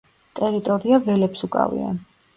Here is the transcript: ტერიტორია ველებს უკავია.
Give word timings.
ტერიტორია 0.39 0.99
ველებს 1.09 1.47
უკავია. 1.49 1.93